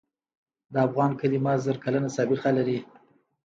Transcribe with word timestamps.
د 0.73 0.75
افغان 0.87 1.11
کلمه 1.19 1.53
زر 1.65 1.77
کلنه 1.83 2.09
سابقه 2.17 2.49
لري. 2.57 2.79